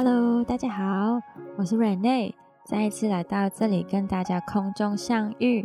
[0.00, 1.20] Hello，大家好，
[1.56, 2.32] 我是 Rene，
[2.64, 5.64] 再一次来到这里跟大家空中相遇。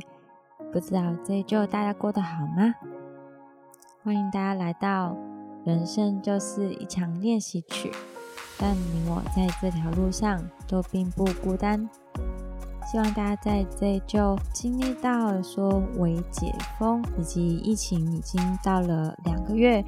[0.72, 2.74] 不知道这一周大家过得好吗？
[4.02, 5.16] 欢迎大家来到
[5.64, 7.92] 人生就是一场练习曲，
[8.58, 11.88] 但你我在这条路上都并不孤单。
[12.86, 19.84] 希望大家在这就经历到说微解封，以及疫情已经到了两个月，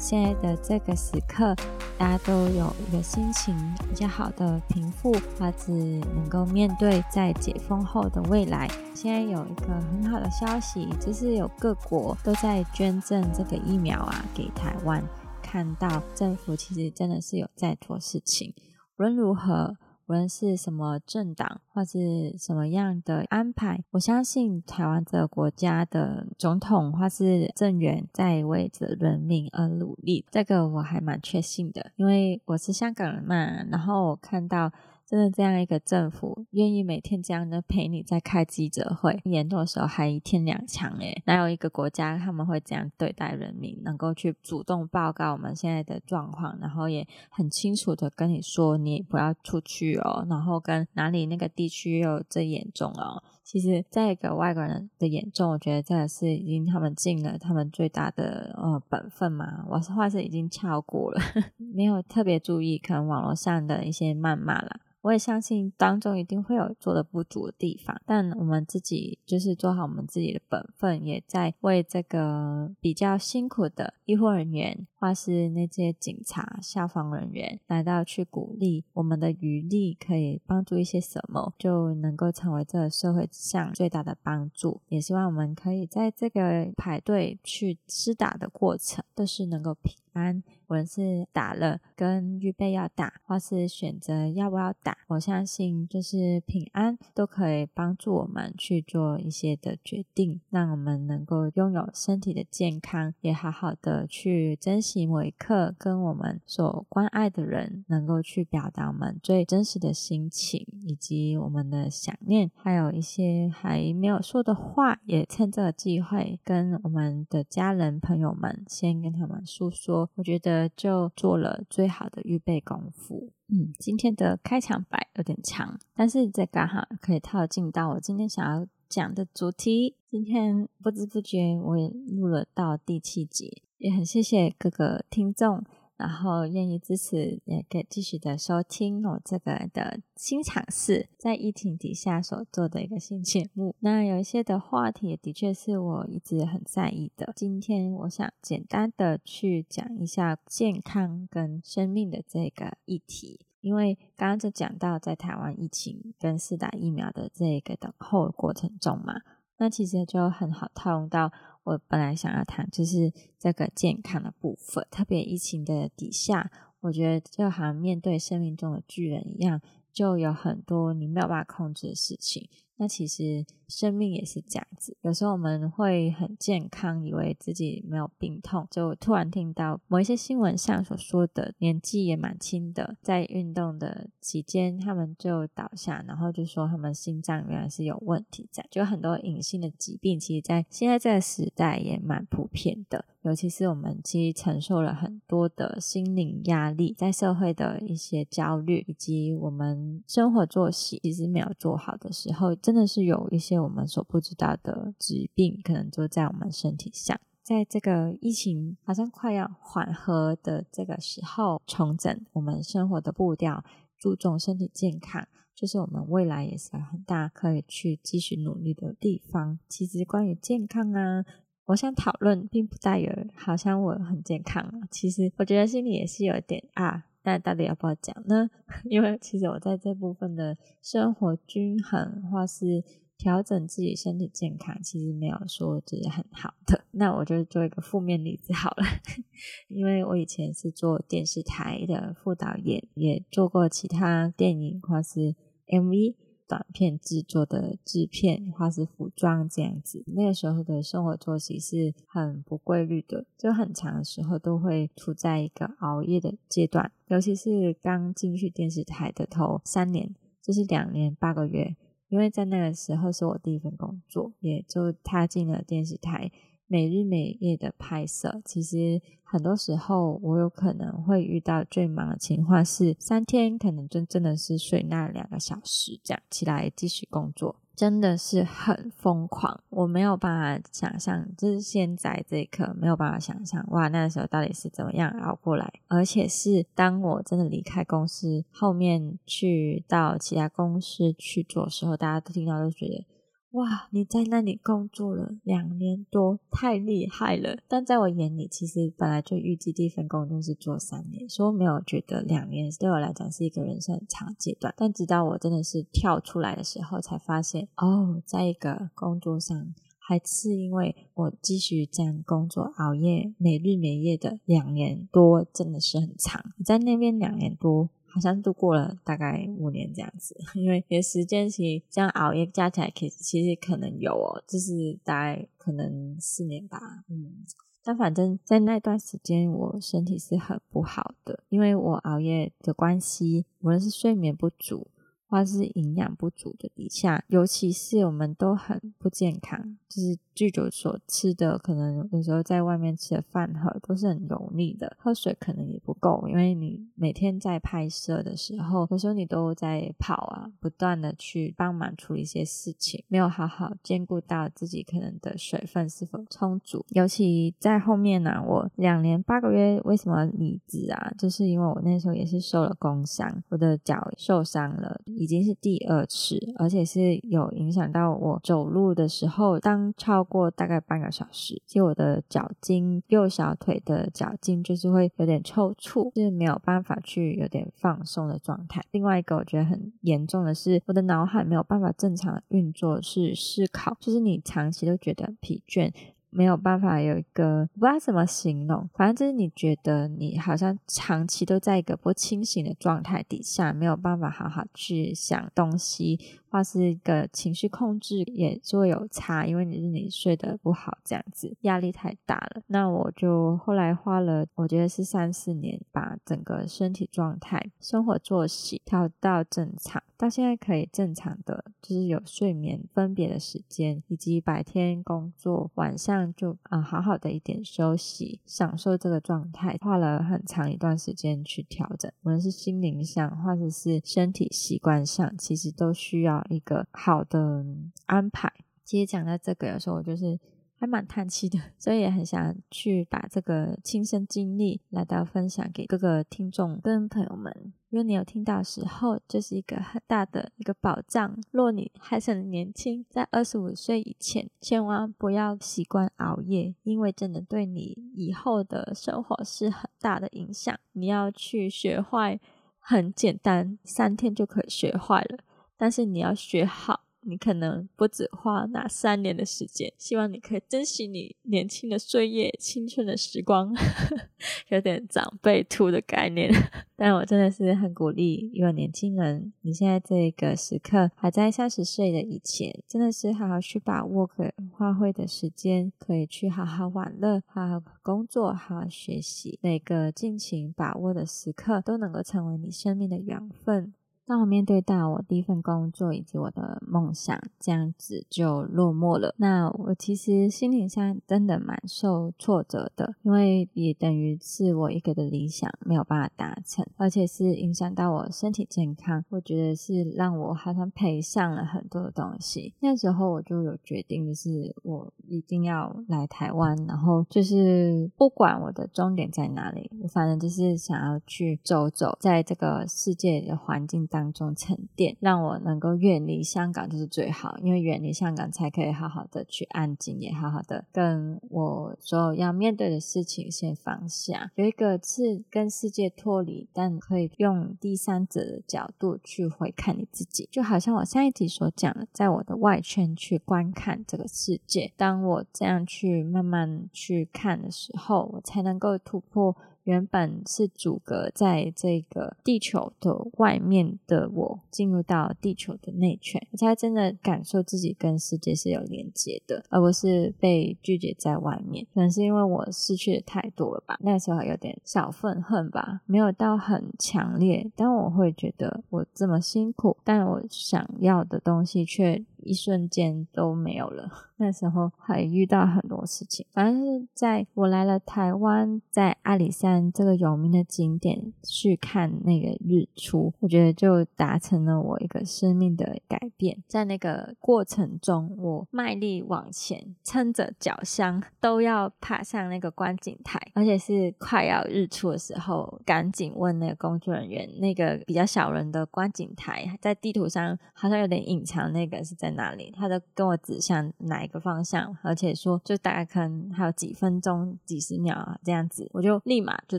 [0.00, 1.54] 现在的这个时刻，
[1.96, 3.54] 大家都有一个心情
[3.88, 8.68] 比较好的平复，或者能够面对在解封后的未来。
[8.92, 15.00] 现在有一个很好的消息，就是有各国都在捐赠这个疫苗啊给台湾，
[15.40, 18.52] 看到政府其实真的是有在做事情。
[18.96, 19.76] 无论如何。
[20.08, 33.34] 无论是什么政党或是什么样的安排，我相信台湾这个国家的总统或是政员在为着人民而努力，这个我还蛮确信的，因为我是香港人嘛，
[33.70, 34.72] 然后我看到。
[35.08, 53.22] 真的这样一个政府愿意每天这样的陪你在开记者会，严重的时候还一天两场诶，哪有一个国家他们会这样对待人民，能够去主动报告我们现在的状况，然后也很清楚的跟你说你不要出去哦，然后跟哪里那个地区又最严重哦。
[53.48, 61.20] 其实在一个外国人的眼中，我觉得这个是已经他们尽了他们最大的呃本分嘛，我是话是已经超过了，
[61.56, 64.80] 没有特别注意可能网络上的一些谩骂了。
[65.00, 84.80] 我也相信当中一定会有做的不足的地方，但我们自己就是做好我们自己的本分，也在为这个比较辛苦的医护人员，或是那些警察、消防人员来到去鼓励我们的余力，可以帮助一些什么，就能够成为这个社会上最大的帮助。
[84.88, 90.42] 也希望我们可以在这个排队去施打的过程，都是能够平安。
[90.66, 120.07] 无论是打了跟预备要打，或是选择要不要打，我相信就是平安都可以帮助我们去做一些的决定，让我们能够拥有身体的健康，也好好的去珍惜每一刻，跟我们所关爱的人能够去表达我们最真实的心情，以及我们的想念，还有一些还没有说的话，也趁这个机会跟我们的家人朋友们先跟他们诉说。
[120.14, 120.70] 我觉得。
[120.76, 123.30] 就做了最好的预备功夫。
[123.48, 129.96] 嗯，今天的开场白有点长，但是这刚好可以套进到我今天想要讲的主题。
[130.10, 135.64] 今天不知不觉我也录了到第七集，也很谢谢各个听众。
[135.98, 143.74] 然后愿意支持，也可以继续的收听我这个的新尝试，在疫情底下所做的一个新节目。
[143.80, 147.32] 那有一些的话题，的确是我一直很在意的。
[147.34, 159.14] 今天我想简单的去讲一下健康跟生命的这个议题，因为刚刚就讲到在台湾疫情跟四打疫苗的这个等候过程中嘛，
[159.56, 161.32] 那其实就很好套用到。
[161.68, 169.60] 我本来想要谈就是这个健康的部分，特别疫情的底下，我觉得就好像面对生命中的巨人一样，
[169.92, 172.48] 就有很多你没有办法控制的事情。
[172.78, 193.04] 那其实生命也是这样子，有时候我们会很健康，以为自己没有病痛，就突然听到某一些新闻上所说的，年纪也蛮轻的，在运动的期间他们就倒下，然后就说他们心脏原来是有问题在，就很多隐性的疾病，其实在现在这个时代也蛮普遍的。
[193.22, 207.18] 尤其是我们其实承受了很多的心灵压力，在社会的一些焦虑，以及我们生活作息其实没有做好的时候，真的是有一些我们所不知道的疾病，可能就在我们身体上。
[207.42, 213.64] 在这个疫情好像快要缓和的这个时候，重整我们生活的步调，
[213.98, 219.58] 注重身体健康，就是我们未来也是很大可以去继续努力的地方。
[219.66, 221.24] 其实关于健康啊。
[221.68, 224.86] 我想讨论，并不带有好像我很健康。
[224.90, 228.48] 其实我觉得心里也是有一点啊，那到底要不要讲呢？
[228.88, 232.82] 因为其实我在这部分的生活均衡，或是
[233.18, 236.84] 调整自己身体健康，其实没有说就是很好的。
[236.92, 238.84] 那我就做一个负面例子好了，
[239.68, 245.34] 因为我以前是做电视台的副导演，也做过其他电影或是
[245.66, 246.14] MV。
[246.48, 256.90] 短片制作的制片，或是服装这样子，那个时候的生活作息是很不规律的，就很长的时候都会处在一个熬夜的阶段。
[257.08, 261.76] 尤其是刚进去电视台的头三年，就是两年八个月，
[262.08, 266.32] 因为在那个时候是我第一份工作，也就踏进了电视台，
[266.68, 277.56] 每日每夜的拍摄，其实很多时候我有可能会遇到最忙的情况是三天可能真真的是睡那两个小时，这样起来继续工作。
[277.74, 285.72] 真的是很疯狂，我没有办法想象，就是现在这一刻没有办法想象，哇，那时候到底是怎么样熬过来？
[285.86, 293.04] 而且是当我真的离开公司，后面去到其他公司去做时候，大家都听到都觉得。
[293.52, 297.56] 哇，你在那里工作了两年多，太厉害了！
[297.66, 304.74] 但在我眼里，其实本来就预计第一份工作是做三年，所以我没有觉得两年对我来讲是一个人生很长阶段。
[304.76, 316.44] 但直到我真的是跳出来的时候，才发现哦，在一个工作上，还是因为我继续这样工作，熬夜，每日每夜的两年多，真的是很长。
[316.62, 317.88] 在那边两年多。
[318.18, 327.44] 好像度过了大概五年这样子， 因为有时间其实这样熬夜加起来，其实其实可能有哦，就是大概可能四年吧，嗯，
[327.84, 334.88] 但反正在那段时间我身体是很不好的，因为我熬夜的关系，无论是睡眠不足。
[335.28, 356.84] 或是营养不足的底下，尤其是我们都很不健康，就是剧组所吃的，可能有时候在外面吃的饭盒都是很油腻的，喝水可能也不够，因为你每天在拍摄的时候，有时候你都在跑啊，不断的去帮忙处理一些事情，没有好好兼顾到自己可能的水分是否充足。
[356.90, 361.12] 尤其在后面呢，我两年八个月为什么离职啊？
[361.18, 364.98] 就是因为我那时候也是受了工伤，我的脚受伤了。
[365.18, 378.82] 已经是第二次，而且是有影响到我走路的时候，当超过大概半个小时，就我的脚筋，右小腿的脚筋就是会有点抽搐，就是没有办法去有点放松的状态。
[378.92, 385.92] 另外一个我觉得很严重的是，我的脑海没有办法正常运作，是思考，就是你长期都觉得疲倦。
[386.30, 396.18] 没有办法有一个不知道怎么形容，反正就是你觉得你好像长期都在一个不清醒的状态底下，没有办法好好去想东西。
[396.50, 402.62] 或是一个情绪控制也就会有差，因为你是你睡得不好这样子，压力太大了。
[402.68, 426.44] 那我就后来花了，我觉得是三四年，把整个身体状态、生活作息调到正常，到现在可以正常的，就是有睡眠分别的时间，以及白天工作，晚上就啊好好的一点休息，享受这个状态，花了很长一段时间去调整，无论是心灵上或者是身体习惯上，其实都需要。
[426.48, 427.64] 一个好的
[428.06, 428.50] 安排。
[428.84, 430.38] 其实讲到这个，有时候我就是
[430.78, 437.72] 还蛮叹气的， 所以也很想去把这个亲身经历来到分享给各个听众跟朋友们。
[437.90, 441.36] 如果你有听到时候，就是一个很大的一个保障。
[441.50, 450.78] 若你还是很年轻，在二十五岁以前，千万不要习惯熬夜，因为真的对你以后的生活是很大的影响。
[450.92, 452.38] 你要去学坏，
[452.78, 455.38] 很简单，三天就可以学坏了。
[455.78, 457.07] 但是你要学好。
[457.28, 463.74] 你可能不止花那三年的时间，希望你可以珍惜你年轻的岁月、青春的时光，
[464.70, 466.50] 有点长辈图的概念。
[466.96, 483.94] 但我真的是很鼓励，因为年轻人你现在这个时刻还在三十岁的以前，真的是好好去把握可花费的时间，可以去好好玩乐、好好工作、好好学习，每个尽情把握的时刻都能够成为你生命的养分。
[484.28, 502.74] 当我面对到我第一份工作以及我的梦想这样子就落寞了，那我其实心理上真的蛮受挫折的，因为也等于是我一个的理想没有办法达成，而且是影响到我身体健康，我觉得是让我好像赔上了很多的东西。
[502.80, 514.17] 那时候我就有决定，就是我一定要来台湾，然后就是不管我的终点在哪里，我反正就是想要去走走，在这个世界的环境当。
[514.18, 539.56] 当中沉淀，让我能够远离香港就是最好，因为远离香港才可以好好的去安静，也好好的跟我所有要面对的事情先放下，有一个是跟世界脱离，但可以用第三者的角度去回看你自己，就好像我上一集所讲的，在我的外圈去观看这个世界，当我这样去慢慢去看的时候，我才能够突破。
[539.88, 551.86] 原本是阻隔在这个地球的外面的我，进入到地球的内圈，我才真的感受自己跟世界是有连接的，而不是被拒绝在外面。
[551.94, 562.22] 可能是因为我失去的太多了吧，那时候有点小愤恨吧，没有到很强烈，但我会觉得我这么辛苦，但我想要的东西却。
[562.42, 564.10] 一瞬间都没有了。
[564.40, 576.62] 那时候还遇到很多事情，反正是在我来了台湾，在阿里山这个有名的景点去看那个日出，我觉得就达成了我一个生命的改变。
[576.68, 592.72] 在那个过程中，我卖力往前，撑着脚箱都要爬上那个观景台，而且是快要日出的时候，赶紧问那个工作人员，那个比较小人的观景台在地图上好像有点隐藏，那个是在在哪里？
[592.76, 594.18] 他就跟我指向哪。
[594.18, 599.78] 一个方向，而且说就大概可能还有几分钟、几十秒啊这样子，我就立马就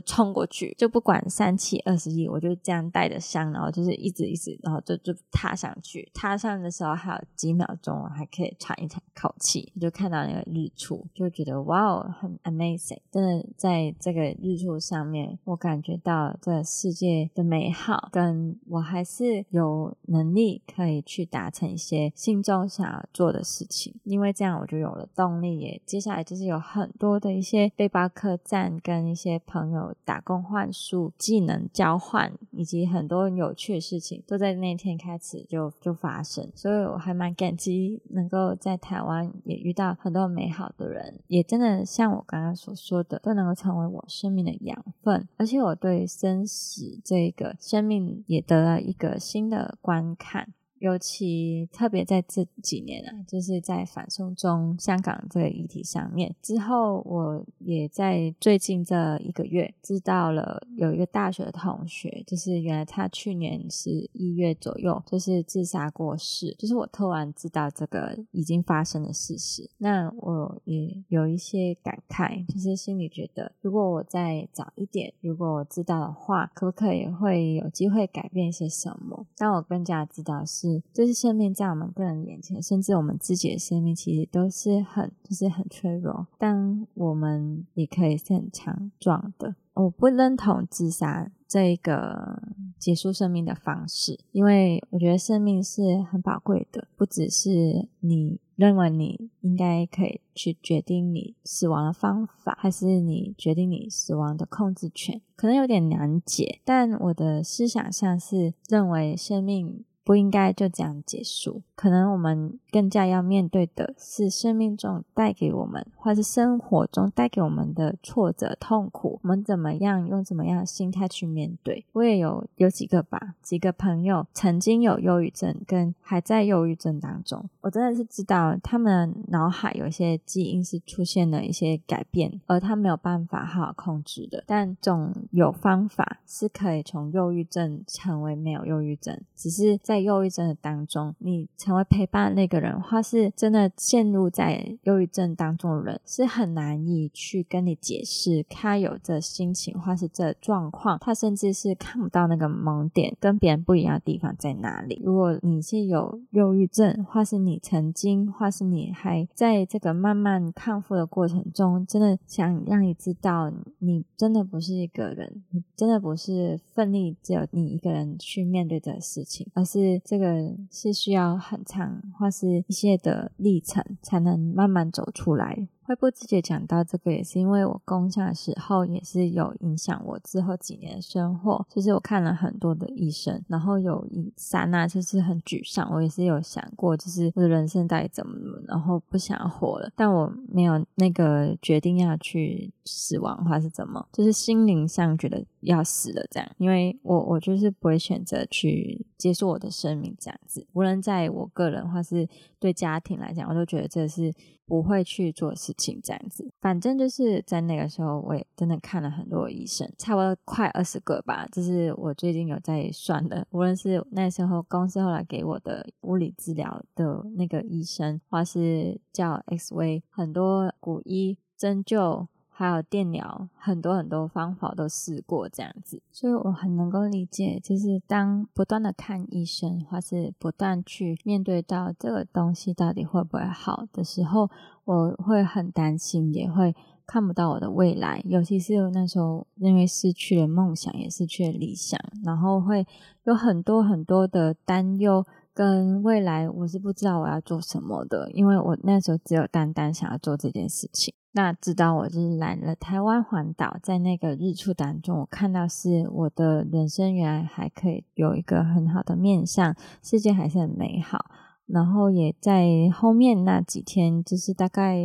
[0.00, 6.10] 冲过去，就不管三七二十一，我就这样带着香，然后就是一直一直，然后就就踏上去。
[6.14, 12.98] 踏上的时候还有几秒钟，还可以喘一喘口气，我就看到那个日出，就觉得哇哦，很 amazing！
[13.10, 24.30] 真的在这个日出上面，我感觉到这世界的美好，跟我还是有能力可以去达成一些心中想要做的事情，因为。
[24.40, 36.50] 这样我就有了动力，也接下来就是有很多的一些背包客栈，跟一些朋友打工换术、技能交换，以及很多有趣的事情，都在那天开始就就发生。
[36.54, 45.28] 所以我还蛮感激能够在台湾也遇到很多美好的人，也真的像我刚刚所说的，都能够成为我生命的养分。
[45.36, 50.54] 而且我对生死这个生命也得了一个新的观看。
[50.80, 79.26] 尤其特别在这几年啊，就是在反送中香港这个议题上面之后，我也在最近这一个月知道了有一个大学的同学，就是原来他去年是一月左右就是自杀过世，就是我突然知道这个已经发生的事实，那我也有一些感慨，就是心里觉得，如果我再早一点，如果我知道的话，可不可以会有机会改变些什么？
[79.36, 80.69] 但我更加知道是。
[80.92, 86.26] 就是生命在我们个人眼前，甚至我们自己的生命，其实都是很，就是很脆弱。
[86.38, 89.54] 但我们也可以是很强壮的。
[89.74, 92.42] 我不认同自杀这个
[92.78, 106.60] 结束生命的方式，因为我觉得生命是很宝贵的，不只是你认为你应该可以去决定你死亡的方法，还是你决定你死亡的控制权，可能有点难解。
[106.64, 109.84] 但我的思想上是认为生命。
[110.10, 111.62] 不应该就这样结束。
[111.76, 119.18] 可能我们更加要面对的是生命中带给我们，或是生活中带给我们的挫折、痛苦。
[119.22, 121.84] 我们怎么样用怎么样心态去面对？
[121.92, 127.48] 我也有有几个吧，几个朋友曾经有忧郁症，跟还在忧郁症当中。
[127.60, 134.44] 我真的是知道他们脑海有一些基因是出现了一些改变，而他没有办法好好控制的。
[134.46, 141.48] 但总有方法是可以从忧郁症成为没有忧郁症，只是在忧郁症的当中，你。
[141.56, 155.00] 成为陪伴那个人，或是真的陷入在忧郁症当中的人，是很难以去跟你解释他有这心情，或是这状况，他甚至是看不到那个盲点，跟别人不一样的地方在哪里。
[155.02, 171.58] 如果你是有忧郁症，或是你曾经，或是你还在这个慢慢康复的过程中，真的想让你知道，你真的不是一个人，你真的不是奋力只有你一个人去面对这个事情，而是这个是需要很。
[171.70, 175.68] 长或是一些的历程，才能慢慢走出来。
[175.90, 181.66] 会不自觉讲到这个，也是因为我工伤的时候，也是有影响我之后几年的生活。
[181.68, 185.92] 就是我看了很多的医生，然后有一刹那就是很沮丧。
[185.92, 188.32] 我也是有想过，就是我的人生到底怎么，
[188.68, 189.90] 然后不想活了。
[189.96, 196.48] 但我没有那个决定要去死亡，或是怎么，就是心灵上觉得要死了这样。
[196.58, 200.64] 因为我我就是不会选择去结束我的生命这样子。
[200.72, 202.28] 无论在我个人或是
[202.60, 204.32] 对家庭来讲，我都觉得这是。
[204.70, 211.48] 不会去做事情这样子，反正就是在那个时候，我也真的看了很多医生，差不多快二十个吧。
[211.50, 222.26] 这是我最近有在算的，无论是那时候公司后来给我的物理治疗的那个医生，或是叫 XV，，很多古医针灸。
[222.60, 234.50] 还有电疗，很多很多方法都试过这样子，所以我很能够理解，就是当不断的看医生，或是不断去面对到这个东西到底会不会好的时候，
[234.84, 236.76] 我会很担心，也会
[237.06, 238.20] 看不到我的未来。
[238.26, 242.86] 尤其是那时候，因为失去了梦想，也失去了理想，然后会
[243.24, 245.24] 有很多很多的担忧，
[245.60, 251.12] 跟未来我是不知道我要做什么的，因为我那时候只有单单想要做这件事情。
[251.32, 261.26] 那直到我就是来了台湾环岛，在那个日出当中，我看到是我的人生原来还可以有一个很好的面向，世界还是很美好。
[261.66, 264.96] 然后也在后面那几天，就是大概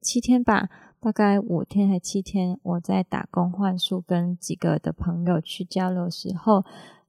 [0.00, 6.64] 七天吧，大概五天还七天，我在打工换宿，跟几个的朋友去交流时候，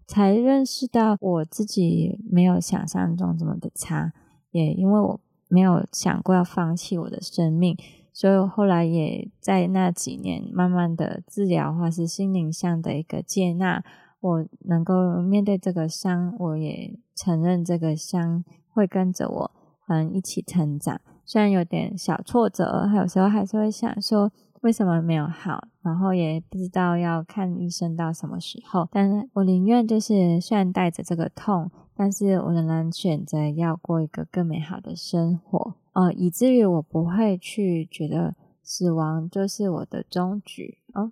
[0.08, 4.14] 才认识到我自己没有想象中这么的差，
[4.52, 7.78] 也因为我没有想过要放弃我的生命，
[8.14, 13.84] 所以后来也在那几年慢慢的治疗或是心灵上的一个接纳，
[14.20, 18.44] 我能够面对这个伤，我也承认这个伤。
[18.76, 19.52] 会跟着我，
[19.88, 21.00] 嗯，一起成长。
[21.24, 24.30] 虽然有点小挫折，还有时候还是会想说，
[24.66, 25.68] 为什么没有好？
[25.84, 28.90] 然后也不知道要看医生到什么时候。
[28.92, 35.76] 但我宁愿就是虽然带着这个痛，但是我仍然选择要过一个更美好的生活。
[35.94, 40.80] 呃，以至于我不会去觉得死亡就是我的终局。
[40.96, 41.12] 哦，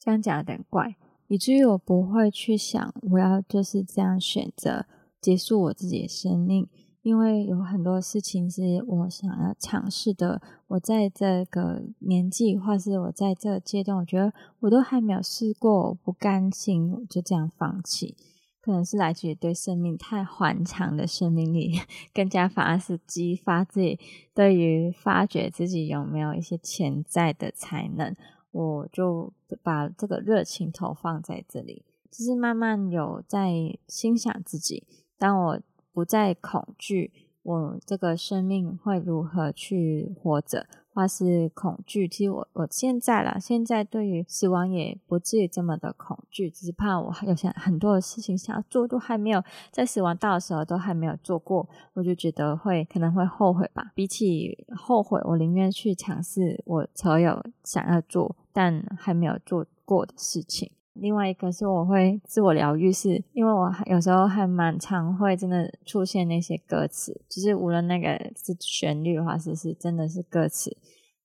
[0.00, 0.96] 这样讲有点怪。
[1.28, 4.84] 以至于我不会去想，我要就是这样选择
[5.20, 6.68] 结束我自己的生命。
[7.02, 18.14] 因为有很多事情是我想要尝试的，我在这个年纪，或是我在这个阶段，我觉得我都还没有试过，我不甘心，就这样放弃。
[18.60, 21.80] 可能是来自于对生命太顽强的生命力，
[22.12, 23.98] 更加反而是激发自己
[24.34, 28.14] 对于发掘自己有没有一些潜在的才能，
[28.50, 34.86] 我就把这个热情投放在这里，就是慢慢有在欣赏自己。
[35.18, 35.60] 当我。
[35.92, 42.06] 不再恐惧，我这个生命会如何去活着，或是恐惧？
[42.06, 53.90] 其实我我现在啦，现在对于死亡也不至于这么的恐惧，只是怕我有些很多的事情想要做，都还没有在死亡到的时候都还没有做过，我就觉得会可能会后悔吧。
[53.94, 60.70] 比起后悔，我宁愿去尝试我所有想要做但还没有做过的事情。
[61.00, 70.76] 另外一个是我会自我疗愈，是因为我有时候还蛮常会真的出现那些歌词，就是无论那个是旋律的话，是是真的是歌词，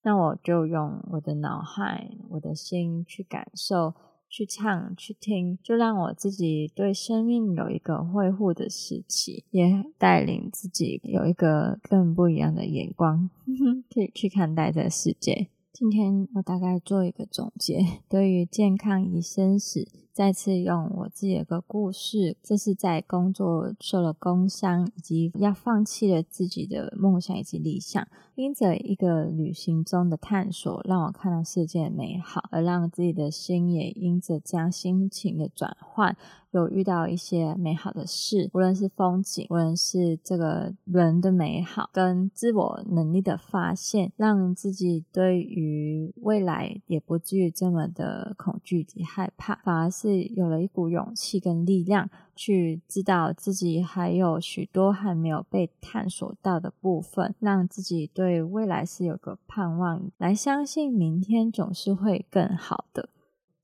[0.03, 3.93] 那我就用我的脑海、我的心去感受、
[4.29, 13.29] 去唱、去听，就让我自己对生命有一个恢复的时期，也带领自己有一个更不一样的眼光，
[13.93, 15.49] 可以去看待这个世界。
[15.77, 36.15] 今天我大概做一个总结，对于健康与生死，再次用我自己的个故事，这是在工作受了工伤，以及要放弃了自己的梦想以及理想，因着一个旅行中的探索，让我看到世界的美好，而让自己的心也因着这样心情的转换。
[36.51, 63.09] 有遇到一些美好的事，无论是风景，无论是这个人的美好，跟自我能力的发现，让自己对于未来也不至于这么的恐惧及害怕，反而是有了一股勇气跟力量，去知道自己还有许多还没有被探索到的部分，让自己对未来是有个盼望，来相信明天总是会更好的。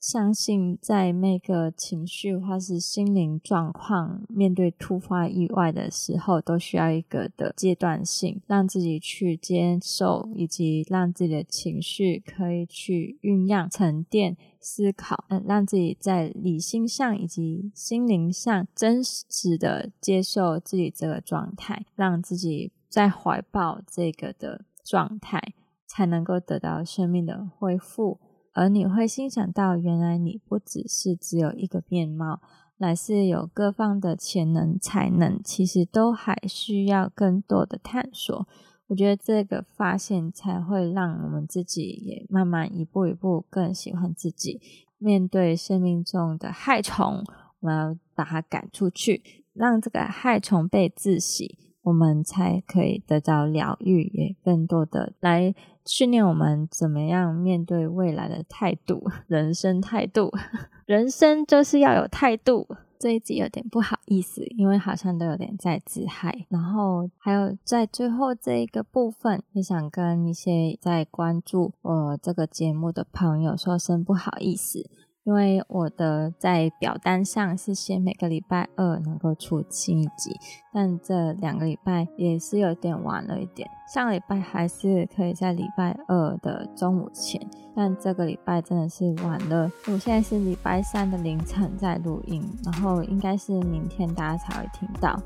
[0.01, 25.53] 相信在每个情绪或是心灵状况面对突发意外的时候，都需要一个的阶段性，让自己去接受，以及让自己的情绪可以去酝酿、沉淀、思考，嗯，让自己在理性上以及心灵上真实的接受自己这个状态，让自己在怀抱这个的状态，
[25.85, 28.19] 才能够得到生命的恢复。
[28.53, 32.41] 而你会欣赏到，原来你不只是只有一个面貌，
[32.77, 38.47] 乃是有各方的潜能才能，其实都还需要更多的探索。
[38.87, 44.59] 我觉得这个发现才会让我们自己也慢慢一步一步更喜欢自己。
[44.97, 47.23] 面对生命中的害虫，
[47.61, 55.55] 我们要把它赶出去，让这个害虫被自洗，我们才可以得到疗愈，也更多的来。
[55.85, 60.31] 训练我们怎么样面对未来的态度，人生态度，
[60.85, 62.67] 人生就是要有态度。
[62.99, 66.45] 这一集有点不好意思，因为好像都有点在自嗨。
[66.49, 74.87] 然后还有在最后这一个部分，也想跟一些在关注我这个节目的朋友说声不好意思。
[75.23, 80.35] 因为我的在表单上是写每个礼拜二能够出新一集，
[80.73, 83.69] 但这两个礼拜也是有点晚了一点。
[83.93, 87.39] 上个礼拜还是可以在礼拜二的中午前，
[87.75, 89.71] 但这个礼拜真的是晚了。
[89.87, 95.19] 我现在是礼拜三的凌晨在录音，然后应该是明天大家才会听到。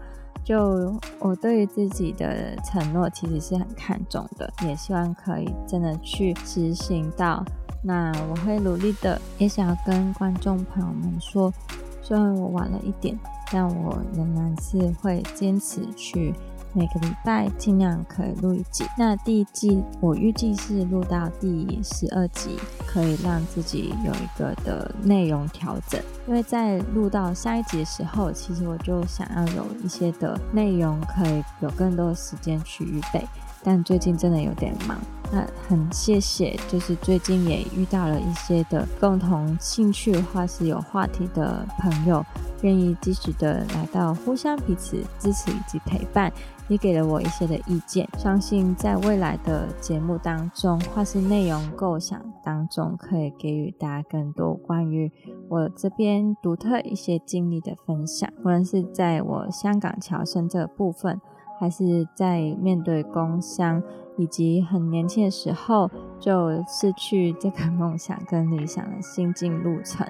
[0.43, 7.43] 就我对于自己的承诺其实是很看重的，也希望可以真的去执行到。
[7.87, 11.53] 那我会努力的，也想要跟观众朋友们说，
[12.01, 13.15] 虽然我晚了一点，
[13.51, 16.33] 但我仍然是会坚持去
[16.73, 18.83] 每个礼拜尽量可以录一集。
[18.97, 26.01] 那第一季我预计是录到第十二集，可以让自己有一个的内容调整。
[26.27, 33.23] 因为在录到下一集的时候，其实我就想要有一些的内容可以有更多的时间去预备。
[33.65, 34.95] 但最近真的有点忙，
[35.31, 42.23] 那很谢谢，就是最近也遇到了一些的共同兴趣或是有话题的朋友，
[42.61, 46.31] 愿意积极的来到互相彼此支持以及陪伴，
[46.67, 48.07] 也给了我一些的意见。
[48.19, 55.11] 相信在未来的节目当中，或是内容构想当中，可以给予大家更多关于
[55.49, 61.19] 我这边独特一些经历的分享，无论是在我香港侨生这个部分。
[61.59, 63.81] 还是在面对工伤，
[64.17, 65.89] 以及很年轻的时候
[66.19, 70.07] 就失去这个梦想跟理想的心境路程，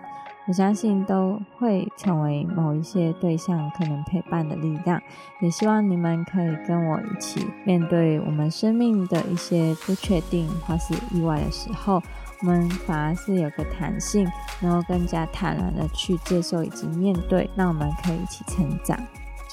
[0.47, 5.01] 我相信都会成为某一些对象可能陪伴的力量。
[5.41, 12.01] 也希望你们可以跟我一起面对我们生命的一些不确定或是意外的时候，
[12.41, 14.27] 我们反而是有个弹性，
[14.61, 18.99] 能够更加坦然的去接受以及面对，让我们可以一起成长。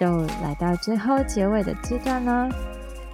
[0.03, 2.49] 就来到最后结尾的阶段呢，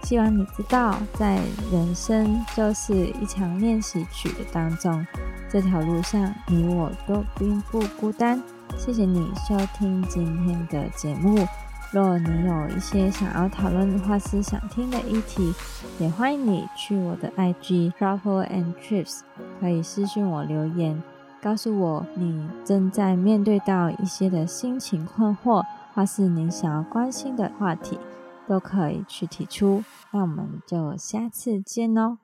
[0.05, 1.39] 希望你知道，在
[1.71, 5.07] 人生就是一场练习曲的当中，
[5.51, 8.43] 这条路上你我都并不孤单。
[8.79, 11.47] 谢谢你收听今天的节目。
[11.91, 15.53] 若你有一些想要讨论或是想听的议题，
[15.99, 19.21] 也欢迎你去我的 IG Travel and Trips，
[19.61, 21.03] 可以私信我留言，
[21.43, 25.63] 告诉我你正在面对到一些的心情困惑。
[25.99, 27.99] 或是您想要关心的话题，
[28.47, 29.83] 都可以去提出。
[30.13, 32.19] 那我们就下次见喽。